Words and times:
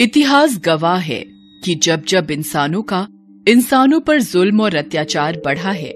इतिहास 0.00 0.60
गवाह 0.64 0.96
है 0.96 1.24
कि 1.64 1.74
जब 1.74 2.04
जब 2.04 2.30
इंसानों 2.30 2.82
का, 2.82 3.06
इंसानों 3.48 4.00
पर 4.00 4.20
जुल्म 4.20 4.60
और 4.60 4.74
अत्याचार 4.74 5.40
बढ़ा 5.44 5.70
है, 5.70 5.92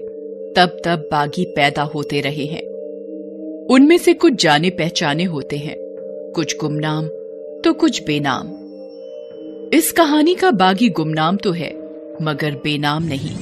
तब 0.53 0.77
तब 0.85 1.09
बागी 1.11 1.45
पैदा 1.45 1.83
होते 1.83 2.21
रहे 2.21 2.45
हैं। 2.45 2.63
उनमें 3.69 3.97
से 3.97 4.13
कुछ 4.13 4.43
जाने 4.43 4.69
पहचाने 4.69 5.23
होते 5.23 5.57
हैं, 5.57 5.75
कुछ 6.35 6.57
गुमनाम 6.59 7.07
तो 7.61 7.73
कुछ 7.73 8.03
बेनाम। 8.03 8.47
इस 9.73 9.91
कहानी 9.91 10.35
का 10.35 10.51
बागी 10.51 10.89
गुमनाम 10.89 11.37
तो 11.37 11.51
है, 11.51 11.73
मगर 12.21 12.55
बेनाम 12.63 13.03
नहीं। 13.03 13.35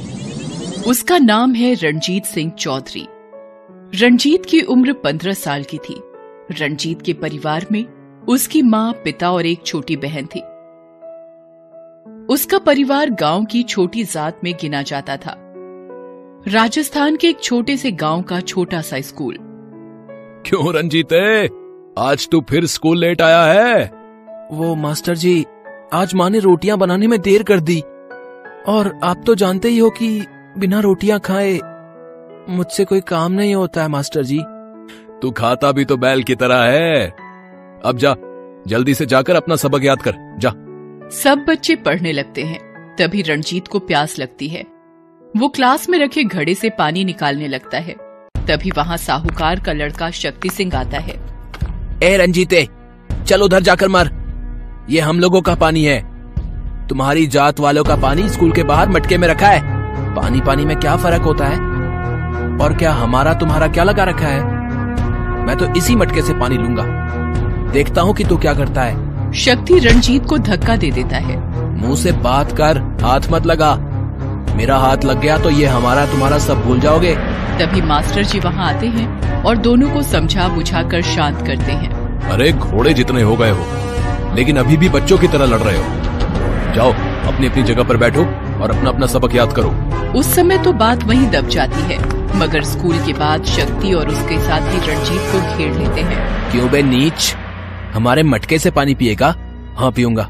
उसका 0.84 1.18
नाम 1.18 1.54
है 1.54 1.74
रणजीत 1.74 2.26
सिंह 2.26 2.52
चौधरी। 2.52 3.06
रणजीत 3.96 4.46
की 4.46 4.62
उम्र 4.62 4.94
पंद्रह 4.94 5.34
साल 5.34 5.64
की 5.64 5.78
थी। 5.78 5.96
रणजीत 6.52 7.02
के 7.02 7.14
परिवार 7.14 7.66
में 7.72 7.86
उसकी 8.28 8.62
माँ 8.62 8.94
पिता 8.94 9.32
और 9.32 9.46
एक 9.46 9.64
छोटी 9.66 9.96
बहन 9.96 10.26
थी। 10.26 10.40
उसका 12.34 12.58
परिवार 12.58 13.10
गाँव 13.10 13.46
की 13.46 13.64
छोटी 13.64 14.04
जात 14.04 14.40
में 14.44 14.54
गिना 14.62 14.82
जाता 14.82 15.18
था। 15.18 15.36
राजस्थान 16.48 17.16
के 17.16 17.28
एक 17.28 17.40
छोटे 17.40 17.78
से 17.78 17.92
गाँव 17.92 18.22
का 18.22 18.40
छोटा 18.40 18.82
सा 18.82 19.02
स्कूल। 19.02 19.38
क्यों 20.46 20.74
रंजीत? 20.74 21.14
आज 22.00 22.30
तू 22.30 22.42
फिर 22.42 22.66
स्कूल 22.66 23.00
लेट 23.00 23.22
आया 23.22 23.44
है। 23.44 23.84
वो 24.52 24.76
मास्टर 24.76 25.16
जी 25.16 25.46
आज 25.94 26.14
माँ 26.14 26.30
ने 26.30 26.40
रोटियाँ 26.40 26.78
बनाने 26.78 27.08
में 27.08 27.22
देर 27.22 27.44
कर 27.44 27.60
दी। 27.60 27.80
और 28.68 29.00
आप 29.04 29.24
तो 29.26 29.36
जानते 29.36 29.68
ही 29.68 29.78
हो 29.78 29.90
कि 29.90 30.26
बिना 30.58 30.80
रोटियाँ 30.80 31.20
खाए 31.20 31.60
मुझसे 32.50 32.86
कोई 32.86 33.02
काम 33.02 33.32
नहीं 33.32 33.56
होता 33.56 33.82
है 33.82 33.88
मास्टर 33.88 34.24
जी। 34.24 34.40
तू 35.22 35.32
खाता 35.32 35.72
भी 35.72 35.86
तो 35.86 35.98
बैल 35.98 36.24
की 36.24 36.36
तरह 36.36 36.64
है। 36.64 37.23
अब 37.86 37.98
जा 37.98 38.16
जल्दी 38.68 38.94
से 38.94 39.06
जाकर 39.06 39.36
अपना 39.36 39.56
सबक 39.56 39.84
याद 39.84 40.02
कर। 40.02 40.14
जा। 40.18 40.50
सब 41.10 41.46
बच्चे 41.50 41.76
पढ़ने 41.76 42.12
लगते 42.12 42.44
हैं। 42.44 42.60
तभी 43.00 43.22
रणजीत 43.22 43.68
को 43.68 43.80
प्यास 43.80 44.20
लगती 44.20 44.48
है। 44.48 44.64
वो 45.38 45.48
क्लास 45.48 45.90
में 45.90 46.00
रखे 46.00 46.24
घड़े 46.24 46.54
से 46.54 46.70
पानी 46.70 47.06
निकालने 47.06 47.48
लगता 47.48 47.78
है। 47.78 47.96
तभी 48.38 48.72
वहाँ 48.78 48.98
साहूकार 48.98 49.60
का 49.60 49.72
लड़का 49.72 50.10
शक्ति 50.10 50.50
सिंह 50.50 50.76
आता 50.76 50.98
है। 50.98 51.22
ए 52.04 52.18
रंजीते 52.18 52.68
चल 53.26 53.42
उधर 53.42 53.60
जाकर 53.60 53.88
मार। 53.88 54.12
ये 54.90 55.00
हम 55.00 55.20
लोगों 55.20 55.42
का 55.42 55.56
पानी 55.56 55.86
है। 55.86 56.02
तुम्हारी 56.88 57.28
जात 57.28 57.60
वालों 57.60 57.84
का 57.84 57.96
पानी 57.96 58.30
स्कूल 58.30 58.52
के 58.52 58.64
बाहर 58.64 58.90
मटके 58.90 59.18
में 59.18 59.28
रखा 59.28 59.48
है। 59.48 59.62
पानी 60.16 60.42
पानी 60.42 60.66
में 60.66 60.80
क्या 60.80 60.96
फ़र्क 60.96 61.22
होता 61.22 61.46
है? 61.46 61.58
और 62.60 62.76
क्या 62.80 62.92
हमारा 62.92 63.34
तुम्हारा 63.34 63.68
क्या 63.68 63.84
लगा 63.84 64.04
रखा 64.04 64.28
है? 64.28 64.44
मैं 65.46 65.58
तो 65.58 65.74
इसी 65.76 65.96
मटके 65.96 66.22
से 66.22 66.34
पानी 66.34 66.58
लूँगा। 66.58 67.03
देखता 67.74 68.02
हूँ 68.02 68.14
कि 68.14 68.24
तू 68.24 68.38
क्या 68.38 68.54
करता 68.54 68.82
है। 68.82 69.32
शक्ति 69.34 69.78
रणजीत 69.80 70.26
को 70.26 70.38
धक्का 70.40 70.76
दे 70.76 70.92
देता 70.92 71.18
है। 71.18 71.38
मुँह 71.78 71.96
से 71.96 72.12
बात 72.22 72.52
कर 72.52 72.78
हाथ 73.02 73.32
मत 73.32 73.46
लगा। 73.46 73.76
मेरा 74.56 74.78
हाथ 74.78 75.06
लग 75.06 75.22
गया 75.22 75.38
तो 75.38 75.50
ये 75.50 75.66
हमारा 75.68 76.06
तुम्हारा 76.06 76.38
सब 76.40 76.62
भूल 76.66 76.80
जाओगे। 76.80 77.16
तभी 77.60 77.82
मास्टर 77.82 78.24
जी 78.24 78.40
वहाँ 78.40 78.68
आते 78.68 78.88
हैं 78.88 79.44
और 79.44 79.58
दोनों 79.58 79.90
को 79.90 80.02
समझा 80.04 80.48
बुझा 80.50 80.84
कर 80.90 81.02
शांत 81.06 81.46
करते 81.48 81.72
हैं। 81.72 81.92
अरे 82.32 82.52
घोड़े 82.52 82.94
जितने 82.94 83.22
हो 83.22 83.36
गए 83.36 83.52
हो 83.52 84.36
लेकिन 84.36 84.58
अभी 84.58 84.78
भी 84.78 84.90
बच्चों 84.90 85.18
की 85.18 85.28
तरह 85.28 85.46
लड़ 85.46 85.60
रहे 85.60 85.78
हो। 85.78 86.74
जाओ 86.76 86.94
अपनी 87.28 87.48
अपनी 87.48 87.64
जगह 87.64 87.84
पर 87.84 87.98
बैठो 87.98 88.22
और 88.22 88.72
अपना 88.72 88.90
अपना 88.90 89.08
सबक 89.08 89.36
याद 89.36 89.54
करो। 89.54 89.70
उस 90.20 90.34
समय 90.36 90.58
तो 90.58 90.74
बात 90.76 91.04
वहीं 91.04 91.30
दब 91.32 91.48
जाती 91.50 91.82
है 91.84 92.00
मगर 92.40 92.64
स्कूल 92.64 92.98
के 92.98 93.14
बाद 93.14 93.46
शक्ति 93.48 93.94
और 93.94 94.10
उसके 94.10 94.40
साथी 94.40 94.78
रणजीत 94.88 95.32
को 95.32 95.58
घेर 95.58 95.74
लेते 95.74 96.02
हैं। 96.02 96.52
क्यों 96.52 96.70
बे 96.72 96.82
नीच? 96.84 97.36
हमारे 97.94 98.24
मटके 98.24 98.60
से 98.60 98.72
पानी 98.72 98.96
पिएगा 98.96 99.28
हाँ 99.78 99.92
पीऊँगा। 99.92 100.28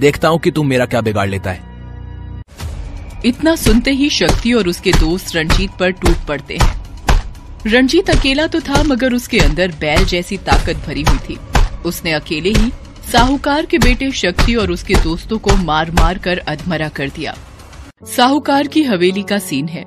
देखता 0.00 0.28
हूँ 0.28 0.38
कि 0.38 0.50
तू 0.50 0.62
मेरा 0.62 0.86
क्या 0.86 1.00
बिगाड़ 1.00 1.28
लेता 1.28 1.50
है। 1.50 1.70
इतना 3.24 3.54
सुनते 3.56 3.90
ही 3.90 4.08
शक्ति 4.10 4.52
और 4.52 4.68
उसके 4.68 4.92
दोस्त 4.92 5.34
रणजीत 5.36 5.70
पर 5.80 5.90
टूट 5.92 6.26
पड़ते 6.28 6.56
हैं। 6.56 6.80
रणजीत 7.66 8.10
अकेला 8.10 8.46
तो 8.46 8.60
था 8.60 8.82
मगर 8.82 9.14
उसके 9.14 9.38
अंदर 9.38 9.72
बैल 9.80 10.04
जैसी 10.04 10.36
ताकत 10.46 10.86
भरी 10.86 11.02
हुई 11.02 11.18
थी। 11.18 11.38
उसने 11.86 12.12
अकेले 12.12 12.50
ही 12.50 12.70
साहूकार 13.12 13.66
के 13.66 13.78
बेटे 13.78 14.10
शक्ति 14.10 14.54
और 14.54 14.70
उसके 14.70 14.94
दोस्तों 14.94 15.38
को 15.38 15.56
मार 15.56 15.90
मार 15.90 16.18
कर 16.18 16.38
अधमरा 16.38 16.88
कर 16.88 17.08
दिया। 17.08 17.34
साहूकार 18.06 18.66
की 18.66 18.82
हवेली 18.82 19.22
का 19.22 19.38
सीन 19.38 19.68
है। 19.68 19.84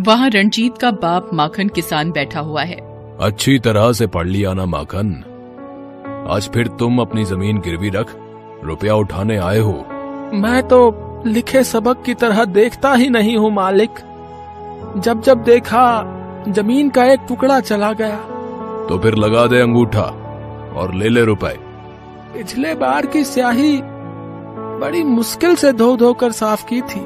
वहाँ 0.00 0.28
रणजीत 0.30 0.78
का 0.78 0.90
बाप 0.90 1.30
माखन 1.34 1.68
किसान 1.68 2.10
बैठा 2.10 2.40
हुआ 2.40 2.62
है। 2.62 2.76
अच्छी 3.20 3.58
तरह 3.58 3.92
से 3.92 4.06
पढ़ 4.06 4.26
लिया 4.26 4.52
ना 4.54 4.66
माखन। 4.66 5.14
आज 6.26 6.48
फिर 6.48 6.68
तुम 6.68 6.98
अपनी 6.98 7.24
ज़मीन 7.24 7.58
गिरवी 7.58 7.90
रख 7.90 8.14
रुपया 8.64 8.94
उठाने 8.94 9.36
आए 9.36 9.58
हो। 9.58 9.72
मैं 10.34 10.62
तो 10.68 11.22
लिखे 11.26 11.62
सबक 11.64 12.02
की 12.02 12.14
तरह 12.14 12.44
देखता 12.44 12.92
ही 12.92 13.08
नहीं 13.10 13.36
हूँ 13.36 13.50
मालिक। 13.50 13.90
जब 14.96 15.20
जब 15.22 15.42
देखा 15.42 15.84
ज़मीन 16.48 16.90
का 16.90 17.04
एक 17.04 17.20
टुकड़ा 17.28 17.60
चला 17.60 17.92
गया। 17.92 18.16
तो 18.88 18.98
फिर 18.98 19.14
लगा 19.14 19.46
दे 19.46 19.60
अंगूठा 19.60 20.02
और 20.76 20.94
ले 20.94 21.08
ले 21.08 21.24
रुपए। 21.24 21.56
पिछले 22.34 22.74
बार 22.74 23.06
की 23.06 23.24
स्याही 23.24 23.80
बड़ी 24.80 25.04
मुश्किल 25.04 25.54
से 25.54 25.72
धो 25.72 25.96
धोकर 25.96 26.32
साफ़ 26.32 26.66
की 26.66 26.80
थी। 26.80 27.00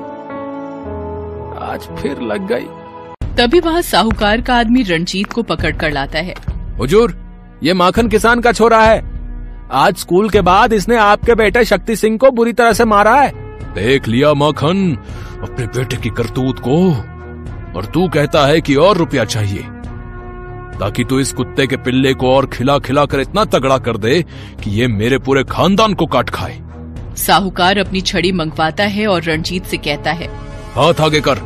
आज 1.63 1.89
फिर 1.99 2.21
लग 2.23 2.47
गई। 2.47 2.67
तभी 3.37 3.61
वहाँ 3.61 3.83
साहूकार 3.83 4.41
का 4.41 4.55
आदमी 4.55 4.83
रणजीत 4.83 5.33
को 5.33 5.43
पकड़ 5.43 5.77
कर 5.77 5.91
लाता 5.91 6.19
है। 6.19 6.35
हुजूर 6.79 7.17
ये 7.63 7.73
माखन 7.75 8.09
किसान 8.09 8.41
का 8.41 8.53
छोरा 8.53 8.83
है। 8.83 9.10
आज 9.73 9.97
स्कूल 9.97 10.31
के 10.31 10.41
बाद 10.41 10.73
इसने 10.73 10.97
आपके 10.97 11.35
बेटे 11.35 11.65
शक्ति 11.65 11.97
सिंह 11.97 12.19
को 12.19 12.31
बुरी 12.31 12.53
तरह 12.53 12.73
से 12.73 12.85
मारा 12.85 13.15
है। 13.15 13.33
देख 13.75 14.09
लिया 14.09 14.35
माखन 14.35 14.99
अपने 15.43 15.67
बेटे 15.67 15.97
की 15.97 16.11
करतूत 16.11 16.59
को। 16.59 16.91
और 17.79 17.85
तू 17.85 18.09
कहता 18.09 18.47
है 18.47 18.61
कि 18.61 18.75
और 18.75 18.97
रुपया 18.97 19.25
चाहिए। 19.25 19.63
ताकि 20.79 21.05
तू 21.05 21.21
इस 21.21 21.33
कुत्ते 21.33 21.67
के 21.67 21.77
पिल्ले 21.77 22.15
को 22.15 22.35
और 22.35 22.47
खिला 22.47 22.79
खिला 22.79 23.05
कर 23.05 23.21
इतना 23.21 23.45
तगड़ा 23.45 23.79
कर 23.79 23.97
दे 23.97 24.23
कि 24.65 24.71
ये 24.71 24.89
मेरे 24.89 25.19
पूरे 25.19 25.45
खानदान 25.45 25.95
को 25.95 26.07
काट 26.07 26.31
खाए। 26.31 26.61
साहूकार 27.17 27.79
अपनी 27.79 28.01
छड़ी 28.01 28.33
मंगवाता 28.33 28.85
है 28.85 29.07
और 29.07 29.23
रणजीत 29.23 29.65
से 29.65 29.77
कहता 29.77 30.13
है 30.13 30.27
हाथ 30.75 31.01
आगे 31.01 31.21
कर। 31.21 31.39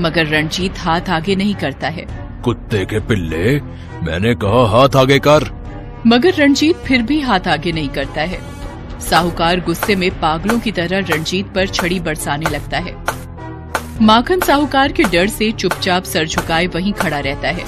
मगर 0.00 0.26
रणजीत 0.26 0.74
हाथ 0.78 1.10
आगे 1.10 1.36
नहीं 1.36 1.54
करता 1.54 1.88
है। 1.88 2.06
कुत्ते 2.44 2.84
के 2.84 3.00
पिल्ले 3.00 3.60
मैंने 4.02 4.34
कहा 4.34 4.78
हाथ 4.78 4.96
आगे 4.96 5.18
कर। 5.18 5.59
मगर 6.06 6.34
रणजीत 6.34 6.76
फिर 6.76 7.02
भी 7.02 7.20
हाथ 7.20 7.48
आगे 7.48 7.72
नहीं 7.72 7.88
करता 7.88 8.22
है। 8.22 8.40
साहूकार 9.00 9.60
गुस्से 9.60 9.96
में 9.96 10.10
पागलों 10.20 10.58
की 10.60 10.72
तरह 10.72 10.98
रणजीत 10.98 11.46
पर 11.46 11.66
छड़ी 11.66 12.00
बरसाने 12.00 12.50
लगता 12.50 12.78
है। 12.78 12.94
माखन 14.02 14.40
साहूकार 14.40 14.92
के 14.92 15.02
डर 15.02 15.26
से 15.26 15.50
चुपचाप 15.52 16.04
सर 16.04 16.26
झुकाए 16.26 16.66
वहीं 16.66 16.92
खड़ा 16.92 17.18
रहता 17.18 17.48
है। 17.48 17.64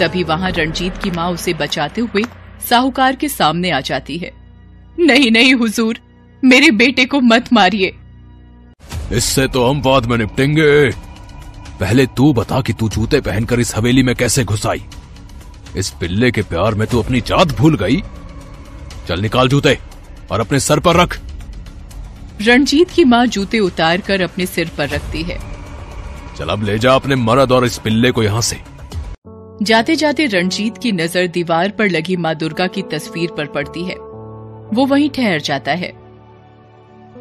तभी 0.00 0.22
वहाँ 0.22 0.50
रणजीत 0.50 0.98
की 0.98 1.10
माँ 1.10 1.30
उसे 1.30 1.54
बचाते 1.54 2.00
हुए 2.00 2.22
साहूकार 2.70 3.16
के 3.16 3.28
सामने 3.28 3.70
आ 3.70 3.80
जाती 3.80 4.18
है। 4.18 4.32
नहीं 4.98 5.30
नहीं, 5.30 5.54
हुजूर, 5.54 5.98
मेरे 6.44 6.70
बेटे 6.70 7.04
को 7.04 7.20
मत 7.20 7.52
मारिए। 7.52 7.94
इससे 9.12 9.46
तो 9.48 9.66
हम 9.66 9.82
बाद 9.82 10.06
में 10.06 10.16
निपटेंगे। 10.18 10.90
पहले 11.80 12.06
तू 12.06 12.32
बता 12.32 12.60
कि 12.60 12.72
तू 12.72 12.88
जूते 12.88 13.20
पहनकर 13.20 13.60
इस 13.60 13.76
हवेली 13.76 14.02
में 14.02 14.14
कैसे 14.16 14.44
घुस 14.44 14.66
आई। 14.66 14.84
इस 15.76 15.90
पिल्ले 15.90 16.30
के 16.30 16.42
प्यार 16.42 16.74
में 16.74 16.86
तू 16.88 17.02
अपनी 17.02 17.20
जात 17.20 17.56
भूल 17.58 17.76
गई। 17.76 18.02
चल 19.08 19.20
निकाल 19.20 19.48
जूते 19.48 19.78
और 20.32 20.40
अपने 20.40 20.60
सर 20.60 20.80
पर 20.80 20.96
रख। 20.96 21.18
रणजीत 22.42 22.90
की 22.90 23.04
माँ 23.04 23.26
जूते 23.26 23.58
उतार 23.58 24.00
कर 24.00 24.20
अपने 24.20 24.46
सिर 24.46 24.70
पर 24.78 24.88
रखती 24.88 25.22
है। 25.22 25.38
चल 26.38 26.48
अब 26.48 26.62
ले 26.62 26.78
जा 26.78 26.94
अपने 26.94 27.16
मर्द 27.16 27.52
और 27.52 27.64
इस 27.64 27.78
पिल्ले 27.78 28.10
को 28.10 28.22
यहाँ 28.22 28.40
से। 28.40 28.60
जाते 29.62 29.96
जाते 29.96 30.26
रणजीत 30.26 30.78
की 30.78 30.92
नज़र 30.92 31.26
दीवार 31.26 31.70
पर 31.70 31.88
लगी 31.90 32.16
माँ 32.16 32.34
दुर्गा 32.34 32.66
की 32.66 32.82
तस्वीर 32.82 33.30
पर 33.36 33.46
पड़ती 33.46 33.82
है। 33.84 33.94
वो 34.74 34.86
वहीं 34.86 35.10
ठहर 35.10 35.40
जाता 35.40 35.72
है। 35.72 35.92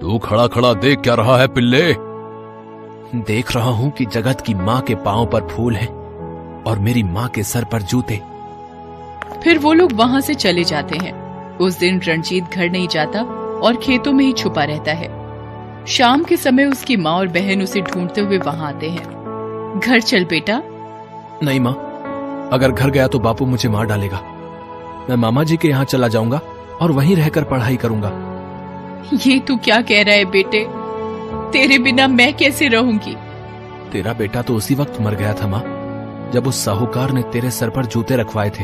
तू 0.02 0.18
खड़ा 0.18 0.48
खड़ा 0.48 0.74
देख 0.74 1.00
क्या 1.00 1.14
रहा 1.14 1.38
है 1.38 1.48
पिल्ले? 1.48 1.82
देख 3.18 3.56
रहा 3.56 3.70
हूँ 3.70 3.92
कि 3.92 4.06
जगत 4.06 4.42
की 4.42 4.54
माँ 4.54 4.82
के 4.82 4.96
पाँव 4.96 5.26
पर 5.26 5.48
फूल 5.48 5.76
है 5.76 5.88
और 5.88 6.80
मेरी 6.80 7.04
माँ 7.04 7.28
के 7.30 7.44
सर 7.44 7.64
पर 7.64 7.82
जूते। 7.82 8.20
फिर 9.44 9.58
वो 9.60 9.74
लोग 9.74 9.94
वहाँ 9.94 10.22
से 10.22 10.34
चले 10.34 10.64
जाते 10.64 10.98
हैं। 10.98 11.14
उस 11.58 11.80
दिन 11.80 12.00
रणजीत 12.02 12.54
घर 12.54 12.70
नहीं 12.70 12.88
जाता 12.88 13.22
और 13.64 13.78
खेतों 13.78 14.12
में 14.14 14.26
ही 14.26 14.32
छुपा 14.34 14.64
रहता 14.64 14.94
है। 14.94 15.16
शाम 15.88 16.24
के 16.24 16.38
समय 16.38 16.66
उसकी 16.66 16.96
माँ 16.98 17.14
और 17.14 17.28
बहन 17.28 17.62
उसे 17.62 17.82
ढूंढते 17.82 18.22
हुए 18.22 18.38
वहाँ 18.38 18.68
आते 18.68 18.90
हैं। 18.90 19.80
घर 19.80 20.02
चल 20.02 20.26
बेटा। 20.26 20.62
नहीं 21.44 21.60
माँ 21.60 21.74
अगर 22.54 22.72
घर 22.72 22.90
गया 22.90 23.08
तो 23.08 23.20
बापू 23.20 23.46
मुझे 23.46 23.70
मार 23.70 23.86
डालेगा। 23.86 24.22
मैं 25.10 25.16
मामा 25.16 25.44
जी 25.44 25.58
के 25.58 25.68
यहाँ 25.68 25.86
चला 25.86 26.08
जाऊँगा 26.08 26.42
और 26.82 26.92
वहीं 26.92 27.16
रहकर 27.16 27.44
पढ़ाई 27.44 27.78
करूँगा। 27.78 28.12
ये 29.26 29.40
तू 29.40 29.56
क्या 29.58 29.82
कह 29.82 30.04
रहा 30.04 30.16
है 30.16 30.26
बेटे? 30.26 30.66
तेरे 31.52 31.78
बिना 31.80 32.08
मैं 32.08 32.34
कैसे 32.34 32.68
रहूँगी? 32.68 33.16
तेरा 33.92 34.14
बेटा 34.14 34.42
तो 34.42 34.56
उसी 34.56 34.76
वक्त 34.76 35.02
मर 35.02 35.16
गया 35.16 35.34
था 35.34 35.48
माँ 35.48 35.62
जब 36.34 36.48
उस 36.48 36.64
साहूकार 36.66 37.12
ने 37.12 37.22
तेरे 37.24 37.52
सर 37.52 37.70
पर 37.70 37.86
जूते 37.86 38.16
रखवाए 38.16 38.50
थे। 38.50 38.64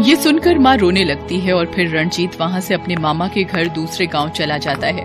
ये 0.00 0.14
सुनकर 0.16 0.58
माँ 0.58 0.76
रोने 0.76 1.02
लगती 1.04 1.38
है 1.40 1.52
और 1.52 1.66
फिर 1.66 1.88
रणजीत 1.88 2.40
वहाँ 2.40 2.60
से 2.60 2.74
अपने 2.74 2.94
मामा 2.96 3.26
के 3.28 3.42
घर 3.44 3.68
दूसरे 3.68 4.06
गाँव 4.06 4.28
चला 4.28 4.56
जाता 4.58 4.86
है। 4.86 5.02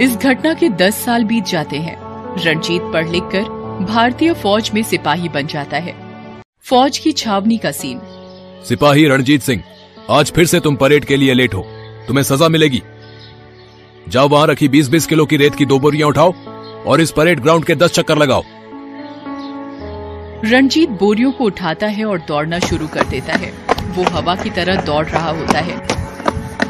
इस 0.00 0.16
घटना 0.16 0.52
के 0.54 0.68
दस 0.68 0.94
साल 0.94 1.24
बीत 1.24 1.44
जाते 1.44 1.78
हैं। 1.78 1.96
रणजीत 2.44 2.82
पढ़ 2.82 3.08
लिख 3.08 3.22
कर 3.22 3.42
भारतीय 3.84 4.32
फौज 4.32 4.70
में 4.74 4.82
सिपाही 4.82 5.28
बन 5.28 5.46
जाता 5.46 5.76
है। 5.76 5.94
फौज 6.64 6.98
की 6.98 7.12
छावनी 7.12 7.58
का 7.58 7.70
सीन। 7.70 8.00
सिपाही 8.64 9.06
रणजीत 9.06 9.42
सिंह 9.42 9.62
आज 10.10 10.32
फिर 10.32 10.46
से 10.46 10.60
तुम 10.60 10.76
परेड 10.76 11.04
के 11.04 11.16
लिए 11.16 11.34
लेट 11.34 11.54
हो। 11.54 11.66
तुम्हें 12.08 12.24
सजा 12.24 12.48
मिलेगी। 12.48 12.82
जाओ 14.08 14.28
वहाँ 14.28 14.46
रखी 14.46 14.68
बीस 14.68 14.88
बीस 14.88 15.06
किलो 15.06 15.26
की 15.26 15.36
रेत 15.36 15.54
की 15.54 15.66
दो 15.66 15.78
बोरियाँ 15.78 16.08
उठाओ 16.08 16.32
और 16.86 17.00
इस 17.00 17.10
परेड 17.10 17.40
ग्राउंड 17.40 17.64
के 17.64 17.74
10 17.74 17.90
चक्कर 17.90 18.18
लगाओ। 18.18 18.42
रणजीत 20.44 20.90
बोरियों 20.90 21.32
को 21.32 21.44
उठाता 21.44 21.86
है 21.86 22.04
और 22.04 22.18
दौड़ना 22.18 22.58
शुरू 22.58 22.86
कर 22.86 23.04
देता 23.04 23.32
है। 23.32 23.52
वो 23.92 24.02
हवा 24.02 24.34
की 24.34 24.50
तरह 24.50 24.80
दौड़ 24.80 25.06
रहा 25.06 25.30
होता 25.30 25.58
है। 25.58 25.76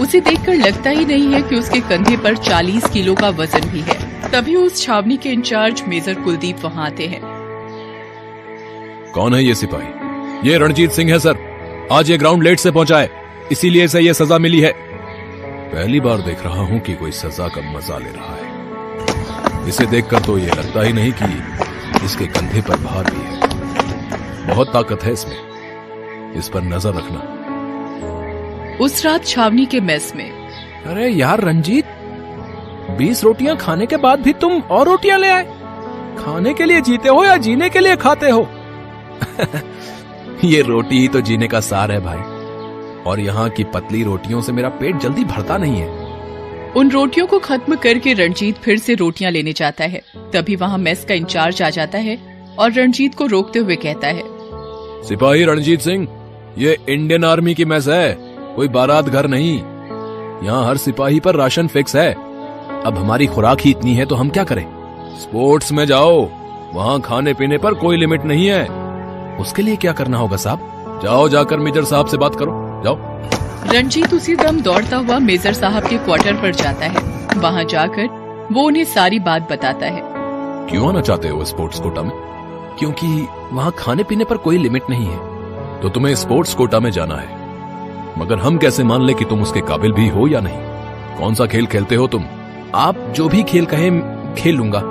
उसे 0.00 0.20
देखकर 0.20 0.54
लगता 0.54 0.90
ही 0.90 1.04
नहीं 1.04 1.32
है 1.32 1.42
कि 1.42 1.56
उसके 1.56 1.80
कंधे 1.80 2.16
पर 2.16 2.36
40 2.36 2.90
किलो 2.90 3.14
का 3.14 3.28
वज़न 3.28 3.68
भी 3.68 3.80
है। 3.80 4.30
तभी 4.30 4.54
उस 4.54 4.82
छावनी 4.82 5.16
के 5.16 5.28
इंचार्ज 5.28 5.82
मेजर 5.88 6.14
कुलदीप 6.14 6.64
वहाँ 6.64 6.86
आते 6.86 7.06
हैं। 7.06 7.20
कौन 9.14 9.34
है 9.34 9.44
ये 9.44 9.54
सिपाही? 9.54 10.50
ये 10.50 10.58
रणजीत 10.58 10.90
सिंह 10.90 11.10
है, 11.10 11.18
सर। 11.18 11.88
आज 11.92 12.10
ये 12.10 12.18
ग्राउंड 12.18 12.42
लेट 12.42 12.58
से 12.58 12.70
पहुँचा 12.70 12.98
है। 12.98 13.10
इसीलिए 13.52 13.84
इसे 13.84 14.00
ये 14.00 14.14
सजा 14.14 14.38
मिली 14.38 14.60
है। 14.60 14.72
पहली 15.74 16.00
बार 16.00 16.18
देख 16.18 16.44
रहा 16.44 16.62
हूँ 16.62 16.80
कि 16.80 16.94
कोई 16.94 17.10
सजा 17.10 17.48
का 17.48 17.72
मज़ा 17.72 17.98
ले 17.98 18.10
रहा 18.10 18.36
है। 18.36 19.68
इसे 19.68 19.86
देखकर 19.86 20.20
तो 20.20 20.38
ये 20.38 20.46
लगता 20.46 20.82
ही 20.82 20.92
नहीं 20.92 21.12
कि 21.12 22.04
इसके 22.04 22.26
कंधे 22.26 22.60
पर 22.60 22.76
भार 22.76 23.04
भी 23.04 23.22
है। 23.22 23.40
बहुत 24.54 24.72
ताकत 24.72 25.04
है 25.04 25.12
इसमें। 25.12 25.51
इस 26.36 26.48
पर 26.48 26.62
नज़र 26.62 26.94
रखना। 26.94 27.20
उस 28.80 29.04
रात 29.04 29.24
छावनी 29.24 29.66
के 29.66 29.80
मेस 29.80 30.12
में। 30.16 30.30
अरे 30.84 31.08
यार 31.08 31.40
रंजीत 31.40 31.84
बीस 32.98 33.24
रोटियाँ 33.24 33.56
खाने 33.56 33.86
के 33.86 33.96
बाद 33.96 34.20
भी 34.20 34.32
तुम 34.32 34.52
और 34.52 34.86
रोटियाँ 34.86 35.18
ले 35.18 35.28
आए। 35.28 35.44
खाने 36.18 36.54
के 36.54 36.64
लिए 36.64 36.80
जीते 36.80 37.08
हो 37.08 37.24
या 37.24 37.36
जीने 37.36 37.68
के 37.70 37.80
लिए 37.80 37.96
खाते 37.96 38.30
हो? 38.30 38.48
ये 40.44 40.62
रोटी 40.62 40.98
ही 40.98 41.08
तो 41.08 41.20
जीने 41.20 41.48
का 41.48 41.60
सार 41.60 41.92
है 41.92 42.00
भाई। 42.00 42.18
और 43.02 43.20
यहाँ 43.20 43.48
की 43.50 43.64
पतली 43.64 44.02
रोटियों 44.02 44.40
से 44.40 44.52
मेरा 44.52 44.68
पेट 44.68 44.96
जल्दी 44.96 45.24
भरता 45.24 45.56
नहीं 45.58 45.76
है। 45.76 45.88
उन 46.76 46.90
रोटियों 46.90 47.26
को 47.26 47.38
खत्म 47.38 47.76
करके 47.76 48.12
रणजीत 48.14 48.56
फिर 48.56 48.78
से 48.78 48.94
रोटियाँ 48.94 49.30
लेने 49.30 49.52
जाता 49.52 49.84
है। 49.84 50.02
तभी 50.34 50.56
वहाँ 50.56 50.78
मेस 50.78 51.04
का 51.04 51.14
इंचार्ज 51.14 51.62
आ 51.62 51.70
जाता 51.70 51.98
है 51.98 52.18
और 52.58 52.72
रणजीत 52.72 53.14
को 53.14 53.26
रोकते 53.26 53.58
हुए 53.58 53.76
कहता 53.76 54.08
है। 54.08 54.22
सिपाही 55.02 55.44
रणजीत 55.44 55.80
सिंह 55.80 56.06
ये 56.58 56.78
इंडियन 56.88 57.24
आर्मी 57.24 57.54
की 57.54 57.64
मैस 57.64 57.88
है। 57.88 58.12
कोई 58.56 58.68
बारात 58.68 59.04
घर 59.04 59.26
नहीं। 59.26 59.58
यहाँ 60.46 60.66
हर 60.66 60.76
सिपाही 60.76 61.20
पर 61.20 61.34
राशन 61.34 61.66
फिक्स 61.66 61.96
है। 61.96 62.14
अब 62.86 62.98
हमारी 62.98 63.26
खुराक 63.26 63.58
ही 63.60 63.70
इतनी 63.70 63.94
है 63.94 64.06
तो 64.06 64.14
हम 64.14 64.28
क्या 64.28 64.44
करें? 64.44 64.66
स्पोर्ट्स 65.18 65.72
में 65.72 65.86
जाओ। 65.86 66.28
वहाँ 66.74 67.00
खाने 67.00 67.34
पीने 67.34 67.58
पर 67.58 67.74
कोई 67.74 67.96
लिमिट 67.96 68.24
नहीं 68.24 68.46
है। 68.46 68.68
उसके 69.36 69.62
लिए 69.62 69.76
क्या 69.76 69.92
करना 69.92 70.18
होगा 70.18 70.36
साहब? 70.36 70.58
जाओ 71.02 71.28
जाकर 71.28 71.58
मेजर 71.58 71.84
साहब 71.84 72.06
से 72.06 72.16
बात 72.16 72.34
करो। 72.34 72.82
जाओ। 72.84 72.98
रणजीत 73.74 74.14
उसी 74.14 74.36
दम 74.36 74.60
दौड़ता 74.60 74.96
हुआ 74.96 75.18
मेजर 75.18 75.52
साहब 75.52 75.82
के 75.82 75.98
क्वार्टर 75.98 76.34
पर 76.34 76.54
जाता 76.54 76.86
है। 76.86 77.26
वहाँ 77.40 77.64
जाकर 77.64 78.08
वो 78.52 78.62
उन्हें 78.62 78.84
सारी 78.84 79.18
बात 79.18 79.52
बताता 79.52 79.86
है। 79.86 80.02
क्यों 80.70 80.88
आना 80.88 81.00
चाहते 81.00 81.28
हो 81.28 81.44
स्पोर्ट्स 81.44 81.80
कोटा 81.80 82.02
में? 82.02 82.12
क्योंकि 82.78 83.28
वहाँ 83.52 83.74
खाने 83.78 84.02
पीने 84.02 84.24
पर 84.24 84.36
कोई 84.36 84.58
लिमिट 84.58 84.82
नहीं 84.90 85.06
है। 85.06 85.31
तो 85.82 85.88
तुम्हें 85.88 86.14
स्पोर्ट्स 86.14 86.54
कोटा 86.54 86.80
में 86.80 86.90
जाना 86.90 87.14
है। 87.14 87.40
मगर 88.18 88.38
हम 88.38 88.58
कैसे 88.58 88.84
मान 88.84 89.02
ले 89.02 89.14
कि 89.14 89.24
तुम 89.24 89.42
उसके 89.42 89.60
काबिल 89.60 89.92
भी 89.92 90.08
हो 90.08 90.26
या 90.28 90.40
नहीं? 90.40 90.58
कौन 91.18 91.34
सा 91.34 91.46
खेल 91.46 91.66
खेलते 91.66 91.94
हो 91.94 92.06
तुम? 92.06 92.24
आप 92.74 92.96
जो 92.96 93.28
भी 93.28 93.42
खेल 93.42 93.64
कहें 93.64 94.34
खेल 94.34 94.56
लूँगा। 94.56 94.82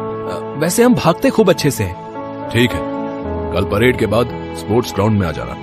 वैसे 0.58 0.84
हम 0.84 0.96
भागते 0.96 1.30
खूब 1.30 1.50
अच्छे 1.50 1.72
से 1.72 1.84
हैं। 1.84 2.50
ठीक 2.50 2.72
है। 2.72 2.80
कल 3.54 3.66
परेड 3.66 3.98
के 3.98 4.06
बाद 4.06 4.30
स्पोर्ट्स 4.58 4.94
ग्राउंड 4.94 5.20
में 5.20 5.28
आ 5.28 5.32
जाना। 5.32 5.56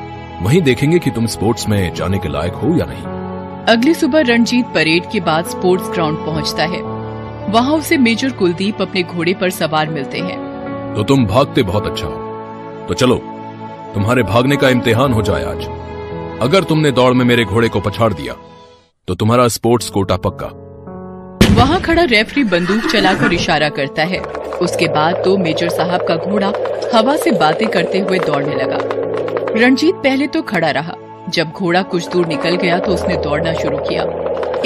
वहीं 0.43 0.63
देखेंगे 0.63 0.99
कि 0.99 1.11
तुम 1.11 1.27
स्पोर्ट्स 1.27 1.69
में 1.69 1.95
जाने 1.95 2.19
के 2.19 2.29
लायक 2.29 2.53
हो 2.53 2.77
या 2.77 2.85
नहीं। 2.85 3.03
अगली 3.67 3.95
सुबह 3.95 4.21
रणजीत 4.21 4.67
परेड 4.67 5.11
के 5.11 5.21
बाद 5.21 5.45
स्पोर्ट्स 5.45 5.91
ग्राउंड 5.91 6.19
पहुँचता 6.19 6.65
है। 6.65 6.83
वहाँ 7.51 7.75
उसे 7.75 7.97
मेजर 7.97 8.31
कुलदीप 8.31 8.83
अपने 8.83 9.03
घोड़े 9.03 9.35
पर 9.35 9.51
सवार 9.51 9.91
मिलते 9.91 10.19
हैं। 10.19 10.95
तो 10.95 11.03
तुम 11.03 11.27
भागते 11.27 11.63
बहुत 11.63 11.87
अच्छा 11.87 12.07
हो। 12.07 12.87
तो 12.89 12.95
चलो 12.95 13.17
तुम्हारे 13.95 14.23
भागने 14.23 14.57
का 14.57 14.69
इम्तिहान 14.69 15.13
हो 15.13 15.23
जाए 15.23 15.45
आज। 15.45 15.67
अगर 16.43 16.65
तुमने 16.65 16.91
दौड़ 16.93 17.13
में 17.15 17.25
मेरे 17.25 17.45
घोड़े 17.45 17.69
को 17.69 17.81
पछाड़ 17.81 18.13
दिया 18.13 18.35
तो 19.09 19.15
तुम्हारा 19.15 19.47
स्पोर्ट्स 19.49 19.91
कोटा 19.91 20.17
पक्का। 20.17 20.47
वहाँ 21.57 21.81
खड़ा 21.81 22.03
रेफरी 22.05 22.45
बंदूक 22.45 22.91
चलाकर 22.91 23.33
इशारा 23.33 23.69
करता 23.69 24.03
है। 24.03 24.19
उसके 24.63 24.89
बाद 24.89 25.23
तो 25.25 25.37
मेजर 25.37 25.69
साहब 25.69 26.07
का 26.09 26.17
घोड़ा 26.17 26.53
हवा 26.95 27.17
से 27.17 27.31
बातें 27.39 27.67
करते 27.69 27.99
हुए 27.99 28.19
दौड़ने 28.19 28.55
लगा। 28.55 28.79
रणजीत 29.57 29.95
पहले 29.95 30.27
तो 30.27 30.43
खड़ा 30.45 30.71
रहा। 30.71 30.95
जब 31.29 31.51
घोड़ा 31.51 31.83
कुछ 31.85 32.09
दूर 32.09 32.27
निकल 32.27 32.57
गया 32.57 32.79
तो 32.79 32.93
उसने 32.93 33.17
दौड़ना 33.17 33.53
शुरू 33.55 33.79
किया। 33.81 34.03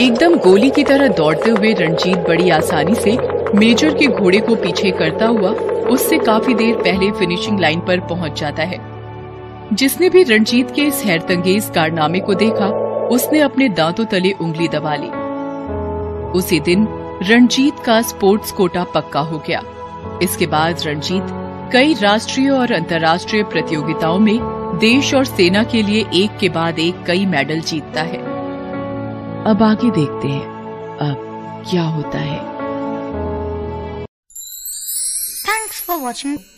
एकदम 0.00 0.36
गोली 0.40 0.70
की 0.70 0.84
तरह 0.84 1.08
दौड़ते 1.16 1.50
हुए 1.50 1.72
रणजीत 1.74 2.18
बड़ी 2.28 2.50
आसानी 2.50 2.94
से 2.94 3.18
मेजर 3.54 3.94
के 3.94 4.06
घोड़े 4.08 4.40
को 4.40 4.54
पीछे 4.56 4.90
करता 4.92 5.26
हुआ 5.26 5.50
उससे 5.90 6.18
काफ़ी 6.18 6.54
देर 6.54 6.76
पहले 6.76 7.10
फिनिशिंग 7.10 7.60
लाइन 7.60 7.80
पर 7.80 8.00
पहुँच 8.08 8.40
जाता 8.40 8.62
है। 8.62 8.91
जिसने 9.74 10.08
भी 10.08 10.22
रणजीत 10.22 10.70
के 10.70 10.82
इस 10.82 11.02
हैरतंगेज 11.04 11.70
कारनामे 11.74 12.20
को 12.20 12.34
देखा, 12.34 12.66
उसने 13.08 13.40
अपने 13.40 13.68
दांतों 13.68 14.04
तले 14.04 14.32
उंगली 14.32 14.68
दबा 14.68 14.94
ली। 14.94 15.10
उसी 16.38 16.60
दिन 16.60 16.86
रणजीत 17.22 17.74
का 17.86 18.00
स्पोर्ट्स 18.02 18.52
कोटा 18.52 18.84
पक्का 18.84 19.20
हो 19.20 19.38
गया। 19.38 19.62
इसके 20.22 20.46
बाद 20.46 20.82
रणजीत 20.86 21.26
कई 21.72 21.94
राष्ट्रीय 21.94 22.50
और 22.50 22.72
अंतर्राष्ट्रीय 22.72 23.42
प्रतियोगिताओं 23.42 24.18
में 24.18 24.38
देश 24.80 25.14
और 25.14 25.24
सेना 25.24 25.64
के 25.64 25.82
लिए 25.82 26.06
एक 26.14 26.36
के 26.38 26.48
बाद 26.48 26.78
एक 26.78 27.04
कई 27.06 27.26
मेडल 27.26 27.60
जीतता 27.60 28.02
है। 28.02 28.22
अब 29.44 29.62
आगे 29.62 29.90
देखते 29.90 30.28
हैं, 30.28 30.46
अब 31.00 31.64
क्या 31.70 31.82
होता 31.82 32.18
है। 32.18 32.40
Thanks 35.44 35.84
for 35.86 36.02
watching. 36.06 36.51